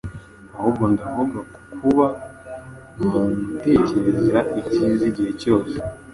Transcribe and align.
ahubwo 0.57 0.83
ndavuga 0.93 1.39
ku 1.53 1.59
kuba 1.79 2.05
umuntu 3.01 3.39
utekereza 3.53 4.39
ibyiza 4.59 5.03
igihe 5.11 5.31
cyose. 5.41 5.75